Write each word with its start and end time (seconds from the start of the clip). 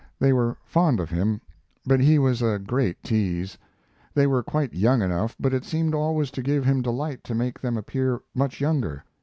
They 0.17 0.33
were 0.33 0.57
fond 0.65 0.99
of 0.99 1.11
him, 1.11 1.41
but 1.85 1.99
he 1.99 2.17
was 2.17 2.41
a 2.41 2.57
great 2.57 3.03
tease. 3.03 3.55
They 4.15 4.25
were 4.25 4.41
quite 4.41 4.73
young 4.73 5.03
enough, 5.03 5.35
but 5.39 5.53
it 5.53 5.63
seemed 5.63 5.93
always 5.93 6.31
to 6.31 6.41
give 6.41 6.65
him 6.65 6.81
delight 6.81 7.23
to 7.25 7.35
make 7.35 7.61
them 7.61 7.77
appear 7.77 8.19
much 8.33 8.59
younger. 8.59 9.03